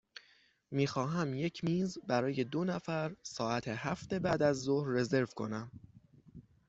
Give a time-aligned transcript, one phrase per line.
[0.71, 5.71] می خواهم یک میز برای دو نفر ساعت هفت بعدازظهر رزرو کنم.